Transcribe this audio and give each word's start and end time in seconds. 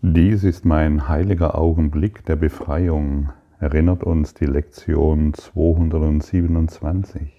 Dies 0.00 0.44
ist 0.44 0.64
mein 0.64 1.08
heiliger 1.08 1.58
Augenblick 1.58 2.24
der 2.24 2.36
Befreiung, 2.36 3.32
erinnert 3.58 4.04
uns 4.04 4.32
die 4.32 4.46
Lektion 4.46 5.34
227. 5.34 7.32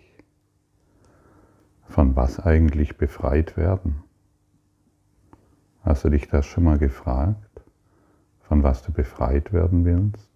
Von 1.85 2.17
was 2.17 2.41
eigentlich 2.41 2.97
befreit 2.97 3.55
werden? 3.55 4.03
Hast 5.83 6.03
du 6.03 6.09
dich 6.09 6.27
das 6.27 6.45
schon 6.45 6.65
mal 6.65 6.77
gefragt, 6.77 7.61
von 8.41 8.61
was 8.61 8.83
du 8.83 8.91
befreit 8.91 9.53
werden 9.53 9.85
willst? 9.85 10.29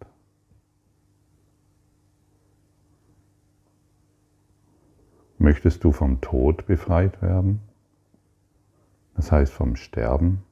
Möchtest 5.38 5.84
du 5.84 5.92
vom 5.92 6.22
Tod 6.22 6.68
befreit 6.68 7.22
werden? 7.22 7.60
Das 9.14 9.30
heißt 9.30 9.52
vom 9.52 9.76
Sterben? 9.76 10.44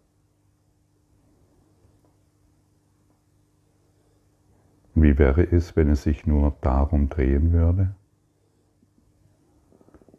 Wie 4.94 5.18
wäre 5.18 5.44
es, 5.44 5.76
wenn 5.76 5.90
es 5.90 6.04
sich 6.04 6.28
nur 6.28 6.54
darum 6.62 7.10
drehen 7.10 7.54
würde? 7.54 7.92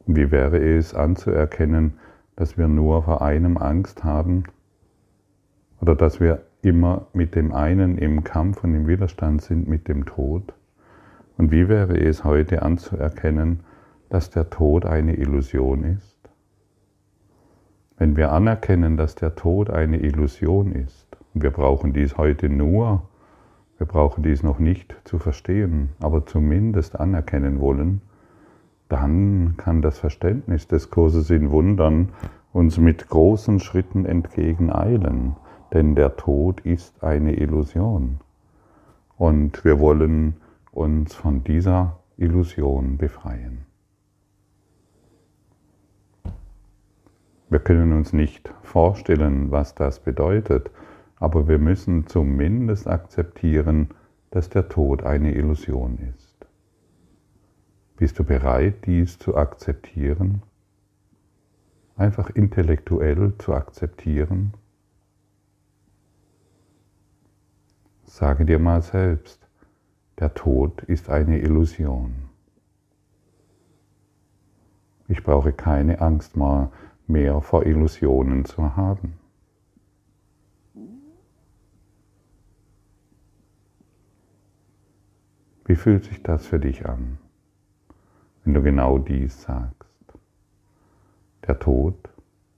Wie 0.06 0.30
wäre 0.30 0.58
es 0.58 0.94
anzuerkennen, 0.94 1.94
dass 2.36 2.56
wir 2.56 2.68
nur 2.68 3.02
vor 3.02 3.22
einem 3.22 3.56
Angst 3.58 4.02
haben 4.02 4.44
oder 5.80 5.94
dass 5.94 6.20
wir 6.20 6.42
immer 6.62 7.06
mit 7.12 7.34
dem 7.34 7.52
einen 7.52 7.98
im 7.98 8.24
Kampf 8.24 8.64
und 8.64 8.74
im 8.74 8.86
Widerstand 8.86 9.42
sind 9.42 9.68
mit 9.68 9.88
dem 9.88 10.06
Tod? 10.06 10.54
Und 11.36 11.50
wie 11.50 11.68
wäre 11.68 11.98
es 11.98 12.24
heute 12.24 12.62
anzuerkennen, 12.62 13.60
dass 14.08 14.30
der 14.30 14.48
Tod 14.50 14.86
eine 14.86 15.16
Illusion 15.16 15.84
ist? 15.84 16.16
Wenn 17.98 18.16
wir 18.16 18.32
anerkennen, 18.32 18.96
dass 18.96 19.14
der 19.14 19.34
Tod 19.34 19.70
eine 19.70 19.98
Illusion 19.98 20.72
ist, 20.72 21.06
und 21.34 21.42
wir 21.42 21.50
brauchen 21.50 21.92
dies 21.92 22.16
heute 22.16 22.48
nur, 22.48 23.08
wir 23.82 23.86
brauchen 23.88 24.22
dies 24.22 24.44
noch 24.44 24.60
nicht 24.60 24.94
zu 25.02 25.18
verstehen, 25.18 25.88
aber 25.98 26.24
zumindest 26.24 27.00
anerkennen 27.00 27.58
wollen, 27.58 28.00
dann 28.88 29.54
kann 29.56 29.82
das 29.82 29.98
Verständnis 29.98 30.68
des 30.68 30.90
Kurses 30.90 31.30
in 31.30 31.50
Wundern 31.50 32.10
uns 32.52 32.78
mit 32.78 33.08
großen 33.08 33.58
Schritten 33.58 34.06
entgegeneilen, 34.06 35.34
denn 35.72 35.96
der 35.96 36.16
Tod 36.16 36.60
ist 36.60 37.02
eine 37.02 37.34
Illusion. 37.34 38.20
Und 39.16 39.64
wir 39.64 39.80
wollen 39.80 40.36
uns 40.70 41.16
von 41.16 41.42
dieser 41.42 41.98
Illusion 42.16 42.98
befreien. 42.98 43.66
Wir 47.50 47.58
können 47.58 47.92
uns 47.92 48.12
nicht 48.12 48.54
vorstellen, 48.62 49.50
was 49.50 49.74
das 49.74 49.98
bedeutet, 49.98 50.70
aber 51.22 51.46
wir 51.46 51.58
müssen 51.58 52.08
zumindest 52.08 52.88
akzeptieren, 52.88 53.90
dass 54.32 54.50
der 54.50 54.68
Tod 54.68 55.04
eine 55.04 55.32
Illusion 55.36 55.98
ist. 55.98 56.34
Bist 57.96 58.18
du 58.18 58.24
bereit, 58.24 58.86
dies 58.86 59.20
zu 59.20 59.36
akzeptieren? 59.36 60.42
Einfach 61.96 62.28
intellektuell 62.30 63.34
zu 63.38 63.54
akzeptieren? 63.54 64.54
Sage 68.02 68.44
dir 68.44 68.58
mal 68.58 68.82
selbst, 68.82 69.48
der 70.18 70.34
Tod 70.34 70.82
ist 70.82 71.08
eine 71.08 71.38
Illusion. 71.38 72.30
Ich 75.06 75.22
brauche 75.22 75.52
keine 75.52 76.00
Angst 76.00 76.34
mehr 77.06 77.40
vor 77.42 77.64
Illusionen 77.64 78.44
zu 78.44 78.74
haben. 78.74 79.21
Wie 85.64 85.76
fühlt 85.76 86.04
sich 86.04 86.22
das 86.22 86.46
für 86.46 86.58
dich 86.58 86.86
an, 86.86 87.18
wenn 88.44 88.54
du 88.54 88.62
genau 88.62 88.98
dies 88.98 89.42
sagst? 89.42 89.90
Der 91.46 91.58
Tod 91.58 91.96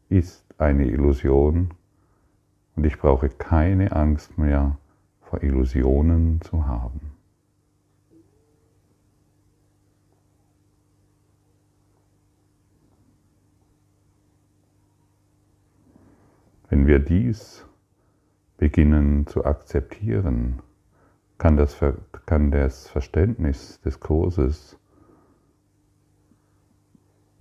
ist 0.09 0.45
eine 0.59 0.87
Illusion 0.87 1.75
und 2.77 2.85
ich 2.85 2.99
brauche 2.99 3.29
keine 3.29 3.93
Angst 3.93 4.39
mehr 4.39 4.79
vor 5.21 5.43
Illusionen 5.43 6.41
zu 6.41 6.67
haben. 6.67 7.13
Wenn 16.71 16.87
wir 16.87 16.99
dies 16.99 17.67
beginnen 18.57 19.27
zu 19.27 19.45
akzeptieren, 19.45 20.63
kann 21.39 21.57
das, 21.57 21.79
kann 22.27 22.51
das 22.51 22.89
Verständnis 22.89 23.81
des 23.81 24.01
Kurses 24.01 24.79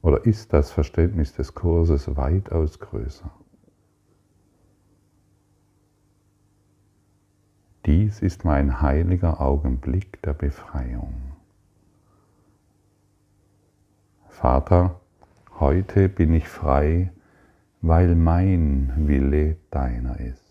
oder 0.01 0.25
ist 0.25 0.51
das 0.51 0.71
Verständnis 0.71 1.33
des 1.33 1.53
Kurses 1.53 2.15
weitaus 2.15 2.79
größer. 2.79 3.31
Dies 7.85 8.21
ist 8.21 8.45
mein 8.45 8.81
heiliger 8.81 9.41
Augenblick 9.41 10.21
der 10.21 10.33
Befreiung. 10.33 11.33
Vater, 14.29 14.99
heute 15.59 16.09
bin 16.09 16.33
ich 16.33 16.47
frei, 16.47 17.11
weil 17.81 18.15
mein 18.15 18.93
Wille 19.07 19.57
deiner 19.69 20.19
ist. 20.19 20.42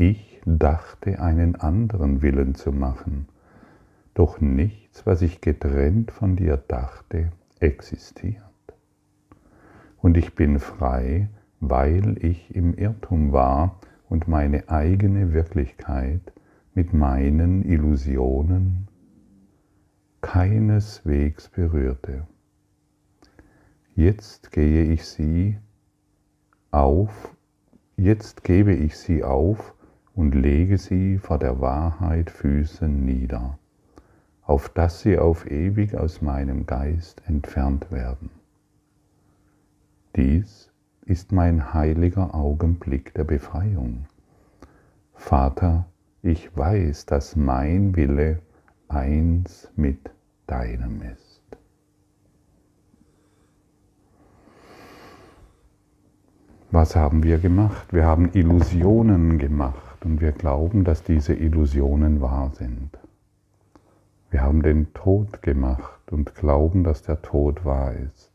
Ich 0.00 0.40
dachte, 0.46 1.18
einen 1.18 1.56
anderen 1.56 2.22
Willen 2.22 2.54
zu 2.54 2.70
machen, 2.70 3.26
doch 4.14 4.40
nichts, 4.40 5.04
was 5.06 5.22
ich 5.22 5.40
getrennt 5.40 6.12
von 6.12 6.36
dir 6.36 6.56
dachte, 6.56 7.32
existiert. 7.58 8.44
Und 9.96 10.16
ich 10.16 10.36
bin 10.36 10.60
frei, 10.60 11.30
weil 11.58 12.16
ich 12.24 12.54
im 12.54 12.74
Irrtum 12.74 13.32
war 13.32 13.80
und 14.08 14.28
meine 14.28 14.68
eigene 14.68 15.32
Wirklichkeit 15.32 16.32
mit 16.74 16.92
meinen 16.92 17.64
Illusionen 17.64 18.86
keineswegs 20.20 21.48
berührte. 21.48 22.24
Jetzt 23.96 24.52
gehe 24.52 24.92
ich 24.92 25.04
sie 25.06 25.58
auf, 26.70 27.34
jetzt 27.96 28.44
gebe 28.44 28.72
ich 28.72 28.96
sie 28.96 29.24
auf 29.24 29.74
und 30.18 30.34
lege 30.34 30.78
sie 30.78 31.16
vor 31.16 31.38
der 31.38 31.60
Wahrheit 31.60 32.28
Füßen 32.28 33.04
nieder, 33.04 33.56
auf 34.42 34.68
dass 34.68 35.00
sie 35.02 35.16
auf 35.16 35.48
ewig 35.48 35.96
aus 35.96 36.22
meinem 36.22 36.66
Geist 36.66 37.22
entfernt 37.26 37.92
werden. 37.92 38.28
Dies 40.16 40.72
ist 41.06 41.30
mein 41.30 41.72
heiliger 41.72 42.34
Augenblick 42.34 43.14
der 43.14 43.22
Befreiung. 43.22 44.06
Vater, 45.14 45.86
ich 46.22 46.50
weiß, 46.56 47.06
dass 47.06 47.36
mein 47.36 47.94
Wille 47.94 48.40
eins 48.88 49.70
mit 49.76 50.10
deinem 50.48 51.00
ist. 51.02 51.44
Was 56.72 56.96
haben 56.96 57.22
wir 57.22 57.38
gemacht? 57.38 57.92
Wir 57.92 58.04
haben 58.04 58.30
Illusionen 58.32 59.38
gemacht 59.38 59.87
und 60.08 60.22
wir 60.22 60.32
glauben, 60.32 60.84
dass 60.84 61.02
diese 61.02 61.34
Illusionen 61.34 62.22
wahr 62.22 62.50
sind. 62.54 62.90
Wir 64.30 64.40
haben 64.40 64.62
den 64.62 64.94
Tod 64.94 65.42
gemacht 65.42 66.10
und 66.10 66.34
glauben, 66.34 66.82
dass 66.82 67.02
der 67.02 67.20
Tod 67.20 67.66
wahr 67.66 67.92
ist. 67.92 68.32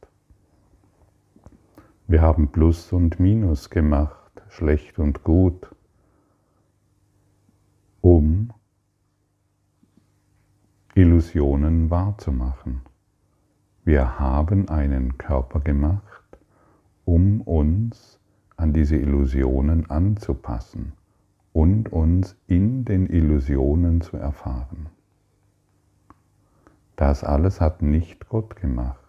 Wir 2.08 2.22
haben 2.22 2.50
Plus 2.50 2.94
und 2.94 3.20
Minus 3.20 3.72
gemacht, 3.72 4.44
schlecht 4.50 5.00
und 5.00 5.24
gut, 5.24 5.68
um 8.02 8.52
Illusionen 10.94 11.90
wahrzumachen. 11.90 12.82
Wir 13.84 14.20
haben 14.20 14.70
einen 14.70 15.18
Körper 15.18 15.60
gemacht, 15.60 16.38
um 17.04 17.42
uns 17.42 18.20
an 18.58 18.74
diese 18.74 18.96
Illusionen 18.96 19.90
anzupassen 19.90 20.94
und 21.54 21.94
uns 21.94 22.36
in 22.48 22.84
den 22.84 23.08
Illusionen 23.08 24.02
zu 24.02 24.18
erfahren. 24.18 24.90
Das 26.96 27.24
alles 27.24 27.62
hat 27.62 27.82
nicht 27.82 28.28
Gott 28.28 28.56
gemacht. 28.56 29.00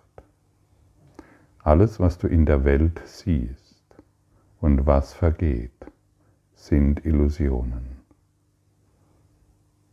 Alles, 1.59 1.99
was 1.99 2.19
du 2.19 2.29
in 2.29 2.45
der 2.45 2.65
Welt 2.65 3.01
siehst 3.07 3.85
und 4.61 4.87
was 4.87 5.15
vergeht, 5.15 5.71
sind 6.55 7.05
Illusionen. 7.05 7.97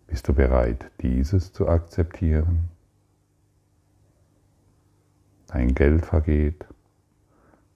Bist 0.08 0.28
du 0.28 0.34
bereit, 0.34 0.92
dieses 1.02 1.54
zu 1.54 1.70
akzeptieren? 1.70 2.70
Dein 5.48 5.74
Geld 5.74 6.06
vergeht, 6.06 6.66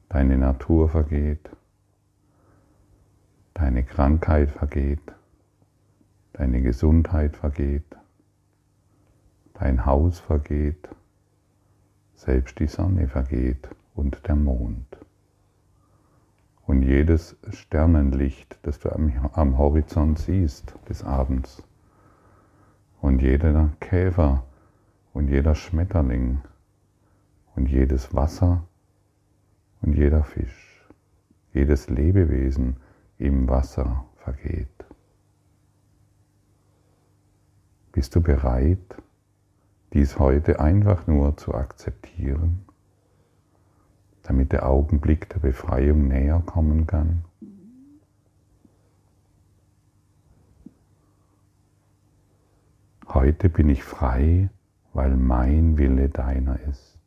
deine 0.09 0.37
Natur 0.37 0.89
vergeht, 0.89 1.49
Deine 3.57 3.83
Krankheit 3.83 4.51
vergeht, 4.51 5.13
deine 6.33 6.61
Gesundheit 6.61 7.37
vergeht, 7.37 7.95
dein 9.53 9.85
Haus 9.85 10.19
vergeht, 10.19 10.89
selbst 12.15 12.59
die 12.59 12.67
Sonne 12.67 13.07
vergeht 13.07 13.69
und 13.93 14.27
der 14.27 14.35
Mond. 14.35 14.97
Und 16.67 16.81
jedes 16.81 17.37
Sternenlicht, 17.49 18.59
das 18.63 18.79
du 18.79 18.89
am, 18.91 19.57
Horizont 19.57 20.19
siehst 20.19 20.75
des 20.89 21.05
Abends, 21.05 21.63
und 22.99 23.21
jeder 23.21 23.71
Käfer 23.79 24.43
und 25.13 25.29
jeder 25.29 25.55
Schmetterling 25.55 26.41
und 27.55 27.69
jedes 27.69 28.13
Wasser 28.13 28.67
und 29.81 29.93
jeder 29.93 30.25
Fisch, 30.25 30.85
jedes 31.53 31.89
Lebewesen 31.89 32.75
im 33.17 33.47
Wasser 33.47 34.05
vergeht. 34.17 34.67
Bist 37.91 38.15
du 38.15 38.21
bereit, 38.21 39.01
dies 39.93 40.19
heute 40.19 40.59
einfach 40.59 41.07
nur 41.07 41.37
zu 41.37 41.53
akzeptieren, 41.53 42.65
damit 44.23 44.51
der 44.51 44.67
Augenblick 44.67 45.29
der 45.29 45.39
Befreiung 45.39 46.09
näher 46.09 46.41
kommen 46.45 46.87
kann? 46.87 47.23
Heute 53.07 53.47
bin 53.47 53.69
ich 53.69 53.83
frei, 53.83 54.49
weil 54.91 55.15
mein 55.15 55.77
Wille 55.77 56.09
deiner 56.09 56.59
ist. 56.63 56.99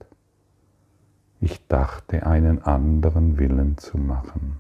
Ich 1.41 1.67
dachte, 1.69 2.25
einen 2.27 2.63
anderen 2.63 3.37
Willen 3.39 3.77
zu 3.77 3.99
machen. 3.99 4.57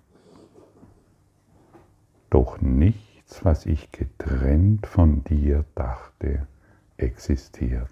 Doch 2.30 2.60
nichts, 2.60 3.44
was 3.44 3.66
ich 3.66 3.90
getrennt 3.90 4.86
von 4.86 5.24
dir 5.24 5.64
dachte, 5.74 6.46
existiert. 6.96 7.90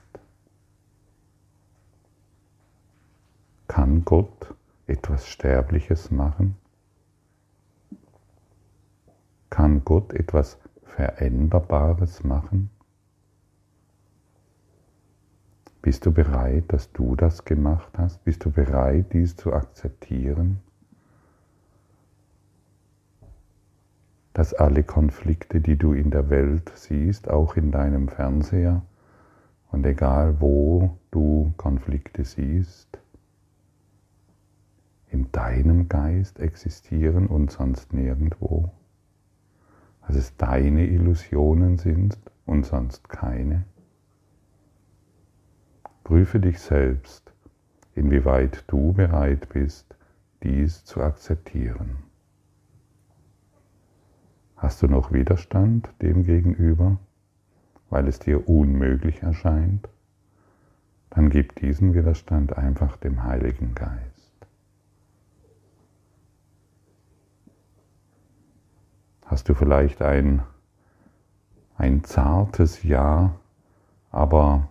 Kann 3.69 4.05
Gott 4.05 4.55
etwas 4.87 5.27
Sterbliches 5.27 6.11
machen? 6.11 6.57
Kann 9.51 9.85
Gott 9.85 10.13
etwas 10.13 10.59
Veränderbares 10.85 12.23
machen? 12.25 12.71
Bist 15.83 16.05
du 16.05 16.13
bereit, 16.13 16.65
dass 16.69 16.93
du 16.93 17.17
das 17.17 17.45
gemacht 17.45 17.97
hast? 17.97 18.25
Bist 18.25 18.45
du 18.45 18.51
bereit, 18.51 19.13
dies 19.13 19.37
zu 19.37 19.53
akzeptieren? 19.53 20.61
Dass 24.37 24.53
alle 24.53 24.83
Konflikte, 24.83 25.63
die 25.63 25.79
du 25.79 25.95
in 25.95 26.11
der 26.11 26.29
Welt 26.29 26.71
siehst, 26.75 27.31
auch 27.31 27.57
in 27.57 27.73
deinem 27.73 28.09
Fernseher, 28.09 28.83
und 29.73 29.87
egal 29.87 30.43
wo 30.43 30.99
du 31.11 31.55
Konflikte 31.57 32.23
siehst, 32.23 32.99
in 35.11 35.33
deinem 35.33 35.89
Geist 35.89 36.39
existieren 36.39 37.29
und 37.29 37.51
sonst 37.51 37.95
nirgendwo. 37.95 38.71
Dass 40.07 40.17
es 40.17 40.37
deine 40.37 40.85
Illusionen 40.85 41.79
sind 41.79 42.19
und 42.45 42.67
sonst 42.67 43.09
keine. 43.09 43.65
Prüfe 46.05 46.41
dich 46.41 46.59
selbst, 46.59 47.33
inwieweit 47.95 48.65
du 48.67 48.93
bereit 48.93 49.49
bist, 49.49 49.97
dies 50.43 50.85
zu 50.85 51.01
akzeptieren. 51.01 52.06
Hast 54.57 54.83
du 54.83 54.87
noch 54.87 55.13
Widerstand 55.13 55.91
dem 56.01 56.25
gegenüber, 56.25 56.99
weil 57.91 58.09
es 58.09 58.19
dir 58.19 58.49
unmöglich 58.49 59.23
erscheint? 59.23 59.89
Dann 61.11 61.29
gib 61.29 61.55
diesen 61.57 61.95
Widerstand 61.95 62.57
einfach 62.57 62.97
dem 62.97 63.23
Heiligen 63.23 63.75
Geist. 63.75 64.27
Hast 69.27 69.49
du 69.49 69.55
vielleicht 69.55 70.01
ein, 70.03 70.43
ein 71.77 72.05
zartes 72.05 72.83
Ja, 72.83 73.35
aber 74.11 74.69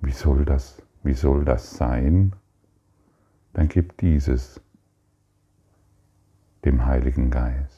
wie 0.00 0.12
soll 0.12 0.44
das, 0.44 0.82
wie 1.02 1.14
soll 1.14 1.44
das 1.44 1.76
sein? 1.76 2.34
Dann 3.54 3.68
gib 3.68 3.96
dieses 3.98 4.60
dem 6.64 6.84
Heiligen 6.84 7.30
Geist. 7.30 7.77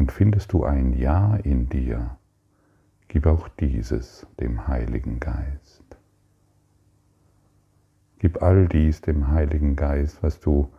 Und 0.00 0.12
findest 0.12 0.54
du 0.54 0.64
ein 0.64 0.94
Ja 0.94 1.36
in 1.36 1.68
dir, 1.68 2.16
gib 3.08 3.26
auch 3.26 3.48
dieses 3.48 4.26
dem 4.40 4.66
Heiligen 4.66 5.20
Geist. 5.20 5.84
Gib 8.18 8.42
all 8.42 8.66
dies 8.66 9.02
dem 9.02 9.28
Heiligen 9.28 9.76
Geist, 9.76 10.22
was 10.22 10.40
du 10.40 10.72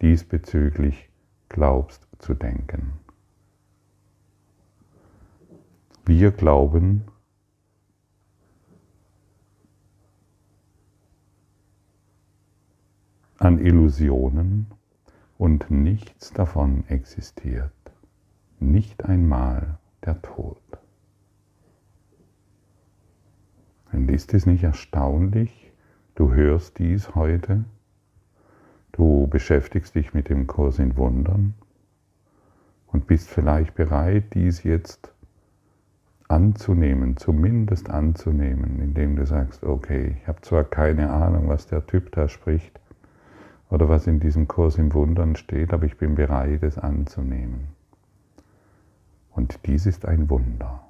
diesbezüglich 0.00 1.10
glaubst 1.48 2.06
zu 2.20 2.32
denken. 2.34 2.92
Wir 6.06 6.30
glauben, 6.30 7.02
an 13.38 13.58
Illusionen 13.58 14.68
und 15.38 15.72
nichts 15.72 16.32
davon 16.32 16.84
existiert. 16.86 17.72
Nicht 18.60 19.06
einmal 19.06 19.78
der 20.04 20.20
Tod. 20.20 20.60
Und 23.90 24.10
ist 24.10 24.34
es 24.34 24.44
nicht 24.44 24.62
erstaunlich? 24.62 25.72
Du 26.14 26.34
hörst 26.34 26.78
dies 26.78 27.14
heute, 27.14 27.64
du 28.92 29.26
beschäftigst 29.28 29.94
dich 29.94 30.12
mit 30.12 30.28
dem 30.28 30.46
Kurs 30.46 30.78
in 30.78 30.98
Wundern 30.98 31.54
und 32.88 33.06
bist 33.06 33.30
vielleicht 33.30 33.74
bereit, 33.74 34.34
dies 34.34 34.62
jetzt 34.62 35.14
anzunehmen, 36.28 37.16
zumindest 37.16 37.88
anzunehmen, 37.88 38.80
indem 38.80 39.16
du 39.16 39.24
sagst, 39.24 39.64
okay, 39.64 40.16
ich 40.20 40.28
habe 40.28 40.42
zwar 40.42 40.64
keine 40.64 41.10
Ahnung, 41.10 41.48
was 41.48 41.66
der 41.66 41.86
Typ 41.86 42.12
da 42.12 42.28
spricht, 42.28 42.78
oder 43.70 43.88
was 43.88 44.06
in 44.06 44.20
diesem 44.20 44.46
Kurs 44.46 44.76
im 44.76 44.92
Wundern 44.92 45.34
steht, 45.36 45.72
aber 45.72 45.86
ich 45.86 45.96
bin 45.96 46.14
bereit, 46.14 46.62
es 46.62 46.76
anzunehmen. 46.76 47.79
Und 49.40 49.58
dies 49.64 49.86
ist 49.86 50.04
ein 50.04 50.28
Wunder. 50.28 50.86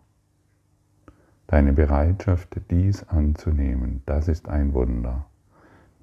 Deine 1.46 1.72
Bereitschaft, 1.72 2.60
dies 2.68 3.04
anzunehmen, 3.04 4.02
das 4.06 4.26
ist 4.26 4.48
ein 4.48 4.74
Wunder. 4.74 5.26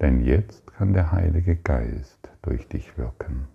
Denn 0.00 0.24
jetzt 0.24 0.66
kann 0.66 0.94
der 0.94 1.12
Heilige 1.12 1.56
Geist 1.56 2.30
durch 2.40 2.66
dich 2.66 2.96
wirken. 2.96 3.48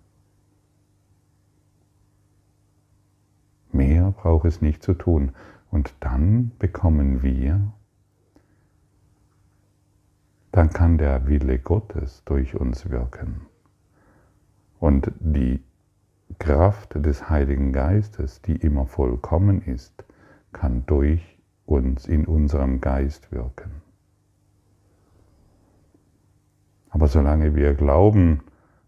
Mehr 3.72 4.12
braucht 4.12 4.44
es 4.44 4.62
nicht 4.62 4.80
zu 4.80 4.94
tun. 4.94 5.32
Und 5.72 5.92
dann 5.98 6.52
bekommen 6.60 7.24
wir 7.24 7.72
dann 10.52 10.70
kann 10.70 10.98
der 10.98 11.26
Wille 11.26 11.58
Gottes 11.58 12.22
durch 12.26 12.54
uns 12.54 12.88
wirken. 12.90 13.40
Und 14.78 15.10
die 15.18 15.64
Kraft 16.38 16.94
des 16.94 17.30
Heiligen 17.30 17.72
Geistes, 17.72 18.42
die 18.42 18.56
immer 18.56 18.86
vollkommen 18.86 19.62
ist, 19.62 20.04
kann 20.52 20.84
durch 20.86 21.38
uns 21.66 22.06
in 22.06 22.26
unserem 22.26 22.80
Geist 22.80 23.32
wirken. 23.32 23.82
Aber 26.90 27.08
solange 27.08 27.54
wir 27.54 27.74
glauben, 27.74 28.40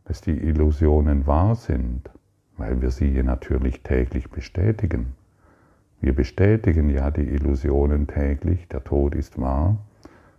dass 0.05 0.21
die 0.21 0.39
Illusionen 0.39 1.27
wahr 1.27 1.57
sind, 1.57 2.11
weil 2.57 2.81
wir 2.81 2.91
sie 2.91 3.23
natürlich 3.23 3.83
täglich 3.83 4.31
bestätigen, 4.31 5.15
wir 6.01 6.15
bestätigen 6.15 6.91
ja 6.91 7.11
die 7.11 7.27
Illusionen 7.27 8.07
täglich, 8.07 8.69
der 8.69 8.85
Tod 8.85 9.15
ist 9.15 9.41
wahr, 9.41 9.79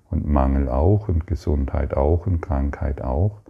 und 0.10 0.25
Mangel 0.25 0.70
auch 0.70 1.10
und 1.10 1.27
Gesundheit 1.27 1.96
auch 1.96 2.27
und 2.27 2.42
Krankheit 2.42 3.01
auch 3.01 3.42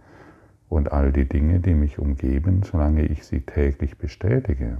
und 0.68 0.92
all 0.92 1.12
die 1.12 1.28
Dinge, 1.28 1.60
die 1.60 1.74
mich 1.74 1.98
umgeben, 1.98 2.62
solange 2.62 3.04
ich 3.04 3.24
sie 3.24 3.40
täglich 3.40 3.96
bestätige, 3.98 4.78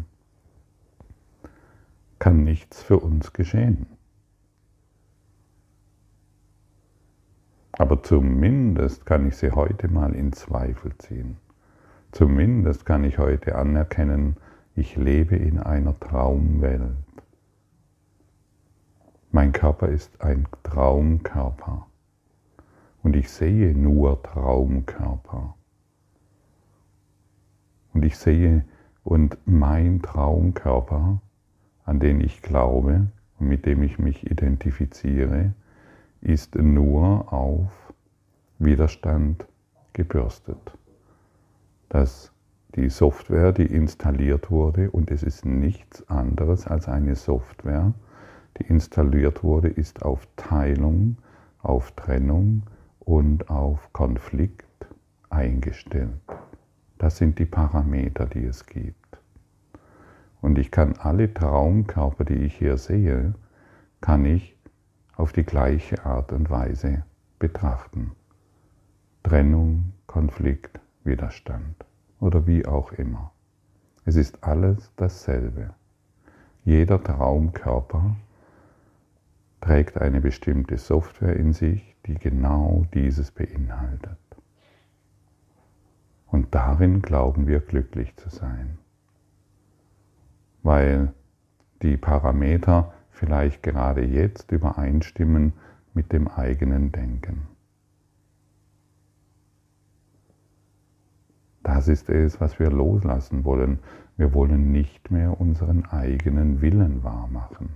kann 2.18 2.44
nichts 2.44 2.82
für 2.82 2.98
uns 2.98 3.32
geschehen. 3.32 3.86
Aber 7.72 8.02
zumindest 8.02 9.06
kann 9.06 9.28
ich 9.28 9.36
sie 9.36 9.52
heute 9.52 9.88
mal 9.88 10.14
in 10.14 10.32
Zweifel 10.32 10.96
ziehen. 10.98 11.36
Zumindest 12.10 12.84
kann 12.84 13.04
ich 13.04 13.18
heute 13.18 13.54
anerkennen, 13.54 14.36
ich 14.74 14.96
lebe 14.96 15.36
in 15.36 15.58
einer 15.58 15.98
Traumwelt. 16.00 16.96
Mein 19.30 19.52
Körper 19.52 19.88
ist 19.88 20.20
ein 20.22 20.48
Traumkörper 20.62 21.86
und 23.02 23.14
ich 23.14 23.30
sehe 23.30 23.76
nur 23.76 24.22
Traumkörper. 24.22 25.57
Und 27.92 28.04
ich 28.04 28.16
sehe 28.16 28.64
Und 29.04 29.38
mein 29.46 30.02
Traumkörper, 30.02 31.20
an 31.84 31.98
den 31.98 32.20
ich 32.20 32.42
glaube 32.42 33.06
und 33.38 33.48
mit 33.48 33.64
dem 33.64 33.82
ich 33.82 33.98
mich 33.98 34.30
identifiziere, 34.30 35.54
ist 36.20 36.56
nur 36.56 37.32
auf 37.32 37.70
Widerstand 38.58 39.46
gebürstet. 39.94 40.58
Dass 41.88 42.32
die 42.74 42.90
Software, 42.90 43.52
die 43.52 43.64
installiert 43.66 44.50
wurde, 44.50 44.90
und 44.90 45.10
es 45.10 45.22
ist 45.22 45.46
nichts 45.46 46.06
anderes 46.10 46.66
als 46.66 46.86
eine 46.86 47.14
Software, 47.14 47.94
die 48.58 48.64
installiert 48.64 49.42
wurde, 49.42 49.68
ist 49.68 50.02
auf 50.02 50.28
Teilung, 50.36 51.16
auf 51.62 51.92
Trennung 51.92 52.64
und 53.00 53.48
auf 53.48 53.92
Konflikt 53.92 54.86
eingestellt. 55.30 56.20
Das 56.98 57.16
sind 57.16 57.38
die 57.38 57.46
Parameter, 57.46 58.26
die 58.26 58.44
es 58.44 58.66
gibt. 58.66 59.18
Und 60.40 60.58
ich 60.58 60.70
kann 60.70 60.94
alle 60.98 61.32
Traumkörper, 61.32 62.24
die 62.24 62.34
ich 62.44 62.56
hier 62.56 62.76
sehe, 62.76 63.34
kann 64.00 64.24
ich 64.24 64.56
auf 65.16 65.32
die 65.32 65.44
gleiche 65.44 66.04
Art 66.04 66.32
und 66.32 66.50
Weise 66.50 67.04
betrachten. 67.38 68.12
Trennung, 69.22 69.92
Konflikt, 70.06 70.80
Widerstand 71.04 71.84
oder 72.20 72.46
wie 72.46 72.66
auch 72.66 72.92
immer. 72.92 73.32
Es 74.04 74.16
ist 74.16 74.42
alles 74.42 74.90
dasselbe. 74.96 75.74
Jeder 76.64 77.02
Traumkörper 77.02 78.16
trägt 79.60 79.98
eine 79.98 80.20
bestimmte 80.20 80.78
Software 80.78 81.36
in 81.36 81.52
sich, 81.52 81.96
die 82.06 82.14
genau 82.14 82.86
dieses 82.94 83.30
beinhaltet. 83.30 84.18
Und 86.30 86.54
darin 86.54 87.02
glauben 87.02 87.46
wir 87.46 87.60
glücklich 87.60 88.14
zu 88.16 88.28
sein, 88.28 88.78
weil 90.62 91.12
die 91.82 91.96
Parameter 91.96 92.92
vielleicht 93.10 93.62
gerade 93.62 94.04
jetzt 94.04 94.52
übereinstimmen 94.52 95.52
mit 95.94 96.12
dem 96.12 96.28
eigenen 96.28 96.92
Denken. 96.92 97.48
Das 101.62 101.88
ist 101.88 102.08
es, 102.08 102.40
was 102.40 102.58
wir 102.58 102.70
loslassen 102.70 103.44
wollen. 103.44 103.80
Wir 104.16 104.32
wollen 104.32 104.72
nicht 104.72 105.10
mehr 105.10 105.40
unseren 105.40 105.84
eigenen 105.86 106.60
Willen 106.60 107.02
wahrmachen. 107.04 107.70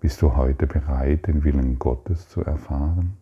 Bist 0.00 0.22
du 0.22 0.36
heute 0.36 0.66
bereit, 0.66 1.26
den 1.26 1.44
Willen 1.44 1.78
Gottes 1.78 2.28
zu 2.28 2.42
erfahren? 2.44 3.16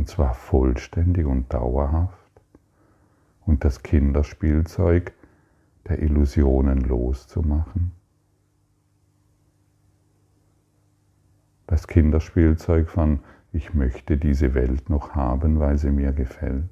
Und 0.00 0.08
zwar 0.08 0.32
vollständig 0.32 1.26
und 1.26 1.52
dauerhaft. 1.52 2.30
Und 3.44 3.66
das 3.66 3.82
Kinderspielzeug 3.82 5.12
der 5.86 6.00
Illusionen 6.00 6.80
loszumachen. 6.80 7.92
Das 11.66 11.86
Kinderspielzeug 11.86 12.88
von 12.88 13.20
ich 13.52 13.74
möchte 13.74 14.16
diese 14.16 14.54
Welt 14.54 14.88
noch 14.88 15.14
haben, 15.14 15.60
weil 15.60 15.76
sie 15.76 15.90
mir 15.90 16.14
gefällt. 16.14 16.70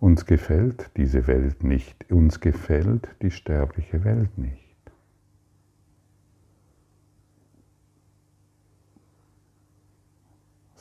Uns 0.00 0.26
gefällt 0.26 0.90
diese 0.96 1.28
Welt 1.28 1.62
nicht, 1.62 2.10
uns 2.10 2.40
gefällt 2.40 3.08
die 3.22 3.30
sterbliche 3.30 4.02
Welt 4.02 4.36
nicht. 4.36 4.65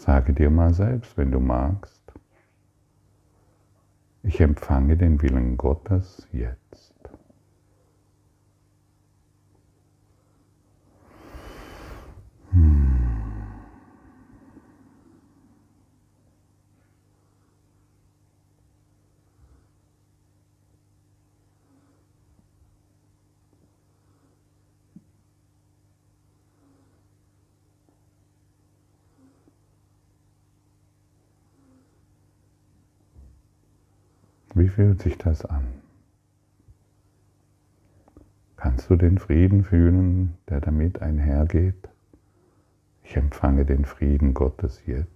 Sage 0.06 0.34
dir 0.34 0.52
mal 0.52 0.72
selbst, 0.72 1.18
wenn 1.18 1.32
du 1.32 1.40
magst, 1.40 2.14
ich 4.22 4.40
empfange 4.40 4.98
den 4.98 5.20
Willen 5.24 5.58
Gottes 5.58 6.28
jetzt. 6.32 6.85
Wie 34.58 34.70
fühlt 34.70 35.02
sich 35.02 35.18
das 35.18 35.44
an? 35.44 35.66
Kannst 38.56 38.90
du 38.90 38.96
den 38.96 39.20
Frieden 39.20 39.66
fühlen, 39.66 40.38
der 40.48 40.62
damit 40.62 41.02
einhergeht? 41.02 41.90
Ich 43.04 43.18
empfange 43.18 43.66
den 43.66 43.84
Frieden 43.84 44.34
Gottes 44.34 44.82
jetzt. 44.86 45.14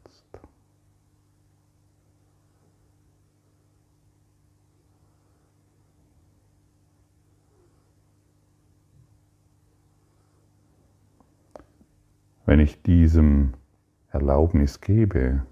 Wenn 12.46 12.60
ich 12.60 12.81
diesem 12.81 13.53
Erlaubnis 14.12 14.81
gebe, 14.81 15.43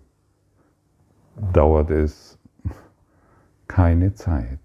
dauert 1.54 1.90
es 1.90 2.38
keine 3.68 4.14
Zeit. 4.14 4.60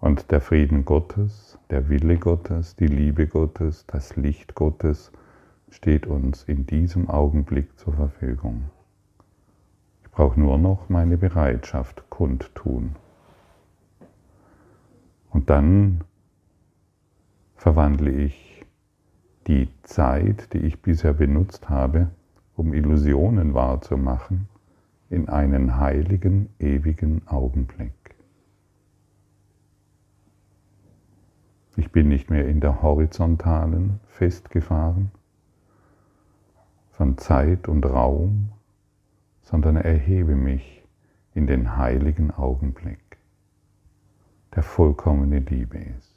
Und 0.00 0.30
der 0.30 0.40
Frieden 0.40 0.84
Gottes, 0.84 1.58
der 1.70 1.88
Wille 1.88 2.18
Gottes, 2.18 2.74
die 2.76 2.86
Liebe 2.86 3.26
Gottes, 3.26 3.86
das 3.86 4.16
Licht 4.16 4.54
Gottes 4.54 5.12
steht 5.70 6.06
uns 6.06 6.42
in 6.44 6.66
diesem 6.66 7.08
Augenblick 7.08 7.78
zur 7.78 7.94
Verfügung. 7.94 8.64
Ich 10.02 10.10
brauche 10.10 10.38
nur 10.38 10.58
noch 10.58 10.88
meine 10.88 11.16
Bereitschaft 11.16 12.04
kundtun. 12.10 12.96
Und 15.30 15.48
dann 15.48 16.02
verwandle 17.56 18.10
ich 18.10 18.66
die 19.46 19.68
Zeit, 19.82 20.52
die 20.52 20.58
ich 20.58 20.82
bisher 20.82 21.12
benutzt 21.12 21.68
habe, 21.68 22.10
um 22.56 22.74
Illusionen 22.74 23.54
wahrzumachen, 23.54 24.48
in 25.12 25.28
einen 25.28 25.76
heiligen, 25.76 26.48
ewigen 26.58 27.28
Augenblick. 27.28 27.92
Ich 31.76 31.92
bin 31.92 32.08
nicht 32.08 32.30
mehr 32.30 32.48
in 32.48 32.60
der 32.60 32.80
horizontalen 32.80 34.00
festgefahren 34.06 35.10
von 36.92 37.18
Zeit 37.18 37.68
und 37.68 37.84
Raum, 37.84 38.52
sondern 39.42 39.76
erhebe 39.76 40.34
mich 40.34 40.82
in 41.34 41.46
den 41.46 41.76
heiligen 41.76 42.30
Augenblick, 42.30 43.18
der 44.54 44.62
vollkommene 44.62 45.40
Liebe 45.40 45.76
ist. 45.76 46.11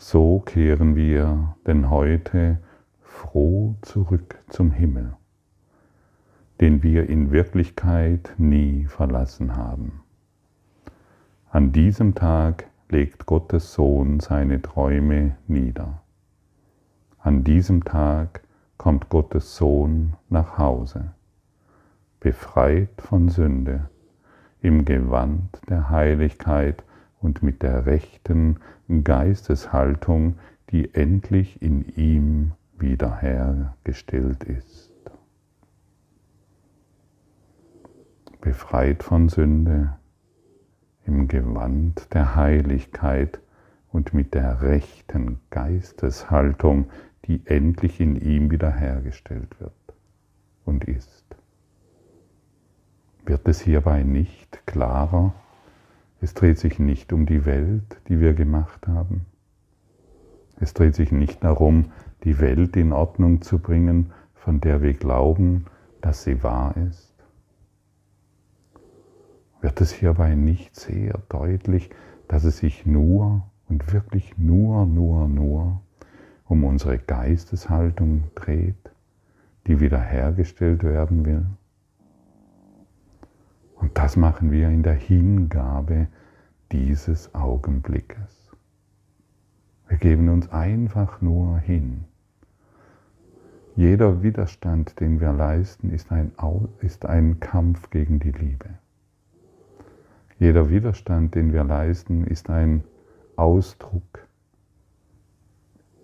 So 0.00 0.38
kehren 0.38 0.94
wir 0.94 1.56
denn 1.66 1.90
heute 1.90 2.58
froh 3.00 3.74
zurück 3.82 4.38
zum 4.48 4.70
Himmel, 4.70 5.16
den 6.60 6.84
wir 6.84 7.08
in 7.08 7.32
Wirklichkeit 7.32 8.32
nie 8.38 8.84
verlassen 8.84 9.56
haben. 9.56 10.04
An 11.50 11.72
diesem 11.72 12.14
Tag 12.14 12.66
legt 12.88 13.26
Gottes 13.26 13.74
Sohn 13.74 14.20
seine 14.20 14.62
Träume 14.62 15.36
nieder. 15.48 16.00
An 17.18 17.42
diesem 17.42 17.82
Tag 17.82 18.42
kommt 18.76 19.08
Gottes 19.08 19.56
Sohn 19.56 20.14
nach 20.28 20.58
Hause, 20.58 21.10
befreit 22.20 23.02
von 23.02 23.28
Sünde, 23.30 23.90
im 24.62 24.84
Gewand 24.84 25.60
der 25.68 25.90
Heiligkeit 25.90 26.84
und 27.20 27.42
mit 27.42 27.62
der 27.62 27.86
rechten 27.86 28.60
Geisteshaltung, 29.04 30.38
die 30.70 30.94
endlich 30.94 31.60
in 31.62 31.84
ihm 31.96 32.52
wiederhergestellt 32.78 34.44
ist. 34.44 34.92
Befreit 38.40 39.02
von 39.02 39.28
Sünde, 39.28 39.96
im 41.04 41.26
Gewand 41.26 42.12
der 42.14 42.36
Heiligkeit 42.36 43.40
und 43.90 44.14
mit 44.14 44.34
der 44.34 44.62
rechten 44.62 45.40
Geisteshaltung, 45.50 46.90
die 47.24 47.42
endlich 47.46 48.00
in 48.00 48.16
ihm 48.16 48.50
wiederhergestellt 48.50 49.58
wird 49.58 49.72
und 50.64 50.84
ist. 50.84 51.24
Wird 53.24 53.48
es 53.48 53.60
hierbei 53.60 54.02
nicht 54.02 54.66
klarer, 54.66 55.34
es 56.20 56.34
dreht 56.34 56.58
sich 56.58 56.78
nicht 56.78 57.12
um 57.12 57.26
die 57.26 57.44
Welt, 57.44 58.00
die 58.08 58.20
wir 58.20 58.34
gemacht 58.34 58.86
haben. 58.88 59.26
Es 60.60 60.74
dreht 60.74 60.94
sich 60.94 61.12
nicht 61.12 61.44
darum, 61.44 61.92
die 62.24 62.40
Welt 62.40 62.76
in 62.76 62.92
Ordnung 62.92 63.42
zu 63.42 63.58
bringen, 63.58 64.12
von 64.34 64.60
der 64.60 64.82
wir 64.82 64.94
glauben, 64.94 65.66
dass 66.00 66.24
sie 66.24 66.42
wahr 66.42 66.76
ist. 66.76 67.14
Wird 69.60 69.80
es 69.80 69.92
hierbei 69.92 70.34
nicht 70.34 70.74
sehr 70.76 71.20
deutlich, 71.28 71.90
dass 72.26 72.44
es 72.44 72.58
sich 72.58 72.86
nur 72.86 73.42
und 73.68 73.92
wirklich 73.92 74.36
nur, 74.38 74.86
nur, 74.86 75.28
nur 75.28 75.80
um 76.44 76.64
unsere 76.64 76.98
Geisteshaltung 76.98 78.24
dreht, 78.34 78.90
die 79.66 79.80
wiederhergestellt 79.80 80.82
werden 80.82 81.24
will? 81.24 81.46
Und 83.88 83.96
das 83.96 84.18
machen 84.18 84.50
wir 84.50 84.68
in 84.68 84.82
der 84.82 84.92
Hingabe 84.92 86.08
dieses 86.72 87.34
Augenblickes. 87.34 88.52
Wir 89.88 89.96
geben 89.96 90.28
uns 90.28 90.52
einfach 90.52 91.22
nur 91.22 91.56
hin. 91.56 92.04
Jeder 93.76 94.22
Widerstand, 94.22 95.00
den 95.00 95.20
wir 95.20 95.32
leisten, 95.32 95.88
ist 95.88 96.12
ein, 96.12 96.32
ist 96.82 97.06
ein 97.06 97.40
Kampf 97.40 97.88
gegen 97.88 98.20
die 98.20 98.32
Liebe. 98.32 98.68
Jeder 100.38 100.68
Widerstand, 100.68 101.34
den 101.34 101.54
wir 101.54 101.64
leisten, 101.64 102.24
ist 102.24 102.50
ein 102.50 102.84
Ausdruck, 103.36 104.28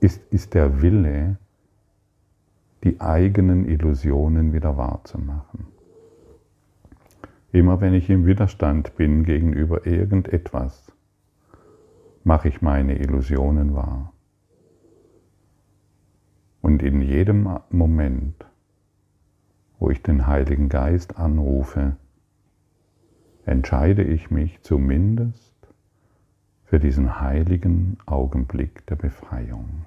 ist, 0.00 0.22
ist 0.30 0.54
der 0.54 0.80
Wille, 0.80 1.36
die 2.82 2.98
eigenen 3.02 3.68
Illusionen 3.68 4.54
wieder 4.54 4.78
wahrzumachen. 4.78 5.73
Immer 7.54 7.80
wenn 7.80 7.94
ich 7.94 8.10
im 8.10 8.26
Widerstand 8.26 8.96
bin 8.96 9.22
gegenüber 9.22 9.86
irgendetwas, 9.86 10.90
mache 12.24 12.48
ich 12.48 12.62
meine 12.62 12.98
Illusionen 12.98 13.76
wahr. 13.76 14.12
Und 16.60 16.82
in 16.82 17.00
jedem 17.00 17.48
Moment, 17.70 18.44
wo 19.78 19.88
ich 19.88 20.02
den 20.02 20.26
Heiligen 20.26 20.68
Geist 20.68 21.16
anrufe, 21.16 21.94
entscheide 23.46 24.02
ich 24.02 24.32
mich 24.32 24.60
zumindest 24.62 25.54
für 26.64 26.80
diesen 26.80 27.20
heiligen 27.20 27.98
Augenblick 28.04 28.84
der 28.86 28.96
Befreiung. 28.96 29.86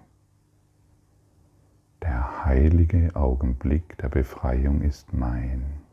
Der 2.01 2.45
heilige 2.45 3.13
Augenblick 3.13 3.97
der 3.97 4.07
Befreiung 4.07 4.83
ist 4.83 5.11
mein. 5.11 5.86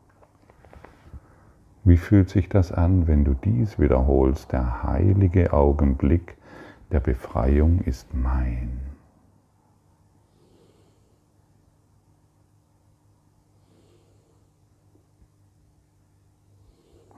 Wie 1.85 1.97
fühlt 1.97 2.29
sich 2.29 2.49
das 2.49 2.71
an, 2.71 3.07
wenn 3.07 3.23
du 3.23 3.35
dies 3.35 3.77
wiederholst? 3.77 4.51
Der 4.51 4.81
heilige 4.81 5.53
Augenblick 5.53 6.35
der 6.91 6.99
Befreiung 6.99 7.79
ist 7.81 8.11
mein. 8.11 8.79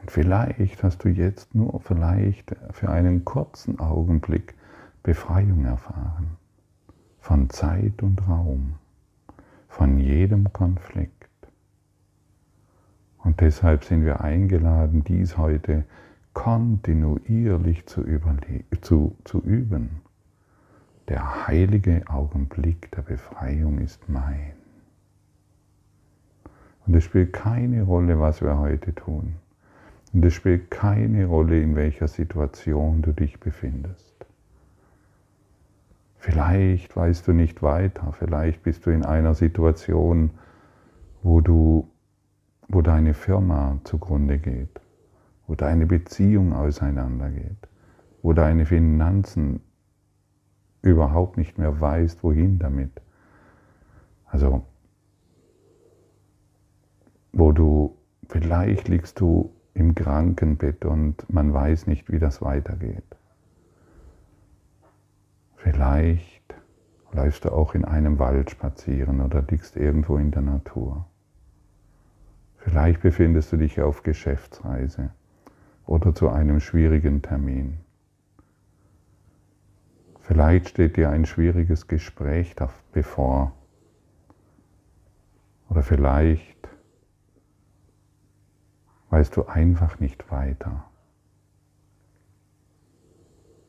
Und 0.01 0.12
vielleicht 0.12 0.83
hast 0.83 1.03
du 1.05 1.07
jetzt 1.07 1.55
nur 1.55 1.79
vielleicht 1.79 2.53
für 2.71 2.89
einen 2.89 3.24
kurzen 3.24 3.79
Augenblick 3.79 4.53
Befreiung 5.01 5.63
erfahren 5.63 6.38
von 7.19 7.50
Zeit 7.50 8.03
und 8.03 8.27
Raum, 8.27 8.75
von 9.69 9.97
jedem 9.97 10.51
Konflikt. 10.51 11.16
Und 13.27 13.41
deshalb 13.41 13.84
sind 13.84 14.05
wir 14.05 14.22
eingeladen, 14.22 15.03
dies 15.03 15.38
heute 15.38 15.84
kontinuierlich 16.31 17.86
zu, 17.86 18.05
zu, 18.79 19.17
zu 19.25 19.41
üben. 19.41 20.00
Der 21.10 21.46
heilige 21.46 22.03
Augenblick 22.07 22.89
der 22.91 23.01
Befreiung 23.01 23.79
ist 23.79 24.07
mein. 24.07 24.53
Und 26.86 26.95
es 26.95 27.04
spielt 27.04 27.34
keine 27.34 27.84
Rolle, 27.84 28.17
was 28.17 28.41
wir 28.41 28.60
heute 28.60 28.95
tun. 28.95 29.36
Und 30.13 30.23
es 30.23 30.34
spielt 30.34 30.71
keine 30.71 31.25
Rolle, 31.25 31.62
in 31.62 31.75
welcher 31.75 32.08
Situation 32.08 33.02
du 33.02 33.12
dich 33.12 33.41
befindest. 33.41 34.25
Vielleicht 36.15 36.95
weißt 36.95 37.28
du 37.28 37.34
nicht 37.34 37.62
weiter, 37.62 38.13
vielleicht 38.17 38.63
bist 38.63 38.86
du 38.86 38.89
in 38.91 39.04
einer 39.04 39.34
Situation, 39.34 40.30
wo 41.23 41.41
du 41.41 41.89
wo 42.67 42.82
deine 42.82 43.13
Firma 43.13 43.80
zugrunde 43.84 44.39
geht, 44.39 44.82
wo 45.47 45.56
deine 45.56 45.86
Beziehung 45.86 46.53
auseinandergeht, 46.53 47.67
wo 48.21 48.34
deine 48.34 48.65
Finanzen 48.65 49.62
überhaupt 50.82 51.38
nicht 51.38 51.58
mehr 51.58 51.80
weißt, 51.80 52.23
wohin 52.23 52.60
damit. 52.60 53.01
Also, 54.25 54.65
wo 57.32 57.51
du, 57.51 57.97
vielleicht 58.30 58.88
liegst 58.88 59.19
du 59.19 59.53
im 59.73 59.95
Krankenbett 59.95 60.86
und 60.86 61.32
man 61.32 61.53
weiß 61.53 61.88
nicht, 61.88 62.12
wie 62.12 62.19
das 62.19 62.41
weitergeht. 62.41 63.03
Vielleicht 65.56 66.56
läufst 67.12 67.45
du 67.45 67.51
auch 67.51 67.75
in 67.75 67.86
einem 67.86 68.19
Wald 68.19 68.49
spazieren 68.51 69.21
oder 69.21 69.43
liegst 69.43 69.75
irgendwo 69.75 70.17
in 70.17 70.32
der 70.32 70.41
Natur. 70.41 71.06
Vielleicht 72.67 73.01
befindest 73.01 73.53
du 73.53 73.56
dich 73.58 73.80
auf 73.80 74.03
Geschäftsreise 74.03 75.12
oder 75.86 76.13
zu 76.13 76.27
einem 76.27 76.60
schwierigen 76.60 77.21
Termin. 77.21 77.77
Vielleicht 80.19 80.67
steht 80.67 80.97
dir 80.97 81.10
ein 81.10 81.25
schwieriges 81.25 81.88
Gespräch 81.88 82.56
bevor. 82.91 83.53
Oder 85.69 85.82
vielleicht 85.82 86.67
weißt 89.12 89.38
du 89.38 89.45
einfach 89.45 90.01
nicht 90.01 90.30
weiter. 90.30 90.84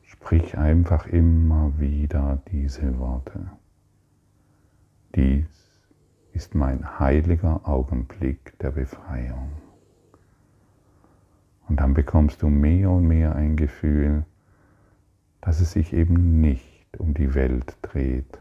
Sprich 0.01 0.57
einfach 0.57 1.07
immer 1.07 1.71
wieder 1.79 2.41
diese 2.51 2.99
Worte. 2.99 3.49
Dies 5.15 5.68
ist 6.33 6.55
mein 6.55 6.99
heiliger 6.99 7.67
Augenblick 7.67 8.57
der 8.59 8.71
Befreiung. 8.71 9.51
Und 11.67 11.79
dann 11.79 11.93
bekommst 11.93 12.41
du 12.41 12.49
mehr 12.49 12.89
und 12.89 13.07
mehr 13.07 13.35
ein 13.35 13.55
Gefühl, 13.55 14.25
dass 15.41 15.61
es 15.61 15.71
sich 15.71 15.93
eben 15.93 16.41
nicht 16.41 16.99
um 16.99 17.13
die 17.13 17.33
Welt 17.35 17.77
dreht, 17.81 18.39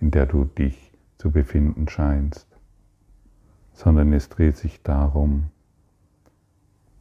in 0.00 0.10
der 0.10 0.26
du 0.26 0.44
dich 0.44 0.92
zu 1.18 1.30
befinden 1.30 1.88
scheinst, 1.88 2.46
sondern 3.72 4.12
es 4.12 4.28
dreht 4.28 4.56
sich 4.56 4.82
darum, 4.82 5.50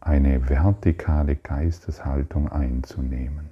eine 0.02 0.50
vertikale 0.50 1.36
Geisteshaltung 1.36 2.50
einzunehmen 2.50 3.50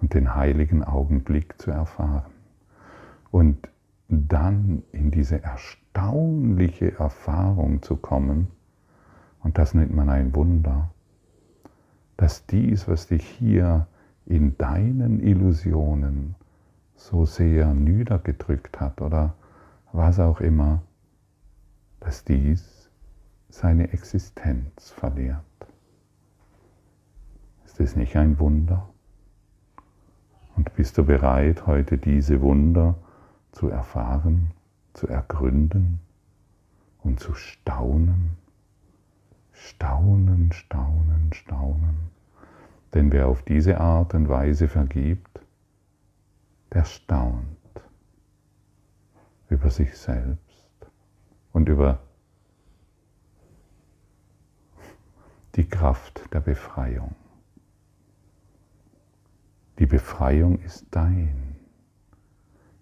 und 0.00 0.14
den 0.14 0.34
heiligen 0.34 0.82
Augenblick 0.82 1.60
zu 1.60 1.70
erfahren. 1.70 2.32
Und 3.30 3.68
dann 4.28 4.82
in 4.92 5.10
diese 5.10 5.42
erstaunliche 5.42 6.98
Erfahrung 6.98 7.82
zu 7.82 7.96
kommen, 7.96 8.48
und 9.42 9.58
das 9.58 9.74
nennt 9.74 9.94
man 9.94 10.08
ein 10.08 10.34
Wunder, 10.34 10.90
dass 12.16 12.46
dies, 12.46 12.88
was 12.88 13.08
dich 13.08 13.26
hier 13.26 13.86
in 14.26 14.56
deinen 14.56 15.20
Illusionen 15.20 16.34
so 16.96 17.26
sehr 17.26 17.74
niedergedrückt 17.74 18.80
hat 18.80 19.02
oder 19.02 19.34
was 19.92 20.18
auch 20.18 20.40
immer, 20.40 20.82
dass 22.00 22.24
dies 22.24 22.90
seine 23.50 23.92
Existenz 23.92 24.90
verliert. 24.90 25.38
Ist 27.64 27.80
es 27.80 27.96
nicht 27.96 28.16
ein 28.16 28.38
Wunder? 28.38 28.88
Und 30.56 30.74
bist 30.74 30.96
du 30.96 31.04
bereit, 31.04 31.66
heute 31.66 31.98
diese 31.98 32.40
Wunder 32.40 32.94
zu 33.54 33.68
erfahren, 33.68 34.50
zu 34.94 35.06
ergründen 35.06 36.00
und 37.02 37.20
zu 37.20 37.34
staunen. 37.34 38.36
Staunen, 39.52 40.52
staunen, 40.52 41.32
staunen. 41.32 42.10
Denn 42.92 43.12
wer 43.12 43.28
auf 43.28 43.42
diese 43.42 43.80
Art 43.80 44.14
und 44.14 44.28
Weise 44.28 44.68
vergibt, 44.68 45.40
der 46.72 46.84
staunt 46.84 47.46
über 49.48 49.70
sich 49.70 49.96
selbst 49.96 50.90
und 51.52 51.68
über 51.68 52.00
die 55.54 55.68
Kraft 55.68 56.32
der 56.32 56.40
Befreiung. 56.40 57.14
Die 59.78 59.86
Befreiung 59.86 60.58
ist 60.60 60.86
dein 60.90 61.53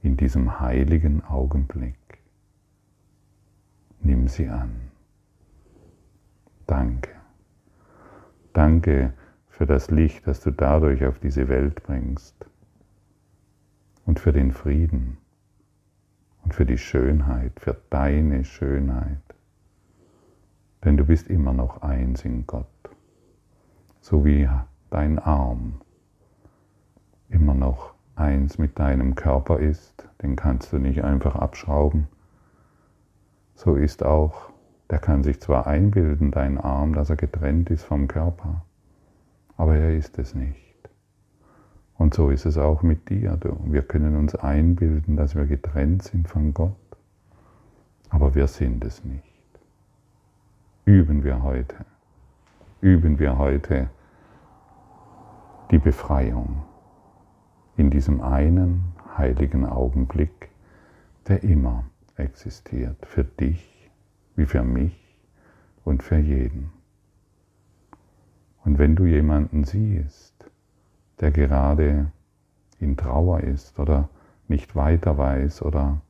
in 0.02 0.16
diesem 0.16 0.60
heiligen 0.60 1.24
Augenblick. 1.24 1.96
Nimm 4.00 4.28
sie 4.28 4.48
an. 4.48 4.90
Danke. 6.66 7.10
Danke 8.52 9.12
für 9.48 9.66
das 9.66 9.90
Licht, 9.90 10.26
das 10.26 10.40
du 10.40 10.50
dadurch 10.50 11.04
auf 11.06 11.18
diese 11.20 11.48
Welt 11.48 11.82
bringst. 11.84 12.34
und 14.04 14.18
für 14.20 14.32
den 14.32 14.52
Frieden 14.52 15.18
und 16.44 16.54
für 16.54 16.66
die 16.66 16.78
Schönheit, 16.78 17.58
für 17.60 17.80
deine 17.90 18.44
Schönheit. 18.44 19.22
Denn 20.84 20.96
du 20.96 21.04
bist 21.04 21.28
immer 21.28 21.52
noch 21.52 21.82
eins 21.82 22.24
in 22.24 22.46
Gott, 22.46 22.66
so 24.00 24.24
wie 24.24 24.48
dein 24.90 25.18
Arm 25.18 25.80
immer 27.28 27.54
noch 27.54 27.91
eins 28.14 28.58
mit 28.58 28.78
deinem 28.78 29.14
Körper 29.14 29.58
ist, 29.58 30.08
den 30.22 30.36
kannst 30.36 30.72
du 30.72 30.78
nicht 30.78 31.04
einfach 31.04 31.36
abschrauben. 31.36 32.08
So 33.54 33.74
ist 33.74 34.04
auch, 34.04 34.50
der 34.90 34.98
kann 34.98 35.22
sich 35.22 35.40
zwar 35.40 35.66
einbilden, 35.66 36.30
dein 36.30 36.58
Arm, 36.58 36.94
dass 36.94 37.10
er 37.10 37.16
getrennt 37.16 37.70
ist 37.70 37.84
vom 37.84 38.08
Körper, 38.08 38.64
aber 39.56 39.76
er 39.76 39.96
ist 39.96 40.18
es 40.18 40.34
nicht. 40.34 40.58
Und 41.96 42.14
so 42.14 42.30
ist 42.30 42.46
es 42.46 42.58
auch 42.58 42.82
mit 42.82 43.08
dir. 43.08 43.38
Wir 43.64 43.82
können 43.82 44.16
uns 44.16 44.34
einbilden, 44.34 45.16
dass 45.16 45.34
wir 45.36 45.46
getrennt 45.46 46.02
sind 46.02 46.28
von 46.28 46.52
Gott, 46.52 46.74
aber 48.10 48.34
wir 48.34 48.48
sind 48.48 48.84
es 48.84 49.04
nicht. 49.04 49.22
Üben 50.84 51.22
wir 51.22 51.42
heute, 51.42 51.76
üben 52.80 53.18
wir 53.18 53.38
heute 53.38 53.88
die 55.70 55.78
Befreiung 55.78 56.64
in 57.76 57.90
diesem 57.90 58.20
einen 58.20 58.92
heiligen 59.16 59.66
Augenblick, 59.66 60.50
der 61.28 61.42
immer 61.42 61.84
existiert, 62.16 63.06
für 63.06 63.24
dich 63.24 63.90
wie 64.36 64.46
für 64.46 64.62
mich 64.62 65.16
und 65.84 66.02
für 66.02 66.18
jeden. 66.18 66.70
Und 68.64 68.78
wenn 68.78 68.94
du 68.96 69.06
jemanden 69.06 69.64
siehst, 69.64 70.50
der 71.20 71.30
gerade 71.30 72.12
in 72.78 72.96
Trauer 72.96 73.40
ist 73.40 73.78
oder 73.78 74.08
nicht 74.48 74.76
weiter 74.76 75.18
weiß 75.18 75.62
oder 75.62 76.00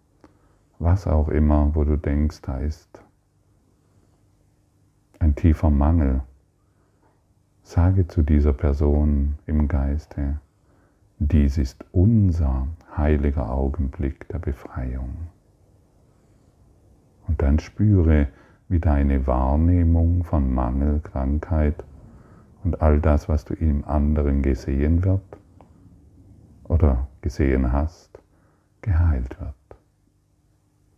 was 0.78 1.06
auch 1.06 1.28
immer, 1.28 1.74
wo 1.74 1.84
du 1.84 1.96
denkst, 1.96 2.42
da 2.42 2.58
ist 2.58 3.02
ein 5.18 5.34
tiefer 5.36 5.70
Mangel, 5.70 6.22
sage 7.62 8.08
zu 8.08 8.22
dieser 8.22 8.52
Person 8.52 9.38
im 9.46 9.68
Geiste, 9.68 10.40
dies 11.28 11.56
ist 11.58 11.84
unser 11.92 12.66
heiliger 12.96 13.50
Augenblick 13.50 14.28
der 14.28 14.38
Befreiung. 14.38 15.28
Und 17.28 17.40
dann 17.42 17.58
spüre, 17.60 18.28
wie 18.68 18.80
deine 18.80 19.26
Wahrnehmung 19.26 20.24
von 20.24 20.52
Mangel, 20.52 21.00
Krankheit 21.00 21.84
und 22.64 22.82
all 22.82 23.00
das, 23.00 23.28
was 23.28 23.44
du 23.44 23.54
im 23.54 23.84
anderen 23.84 24.42
gesehen 24.42 25.04
wird 25.04 25.22
oder 26.64 27.06
gesehen 27.20 27.72
hast, 27.72 28.18
geheilt 28.80 29.38
wird. 29.40 29.54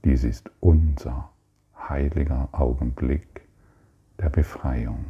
Dies 0.05 0.25
ist 0.25 0.51
unser 0.61 1.31
heiliger 1.77 2.49
Augenblick 2.53 3.43
der 4.19 4.31
Befreiung. 4.31 5.05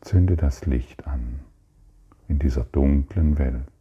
Zünde 0.00 0.36
das 0.36 0.66
Licht 0.66 1.06
an 1.06 1.40
in 2.28 2.38
dieser 2.38 2.64
dunklen 2.64 3.38
Welt. 3.38 3.73